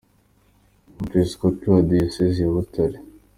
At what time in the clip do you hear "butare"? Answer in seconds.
2.53-2.97